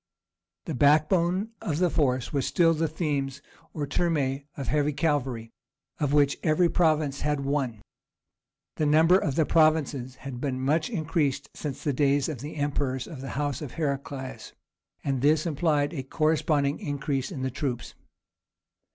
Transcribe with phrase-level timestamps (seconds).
[0.65, 3.39] The backbone of the force was still the "themes"
[3.71, 5.51] or "turmæ" of heavy cavalry,
[5.99, 7.83] of which every province had one.
[8.77, 13.05] The number of the provinces had been much increased since the days of the emperors
[13.05, 14.53] of the house of Heraclius,
[15.03, 17.93] and this implied a corresponding increase in the troops.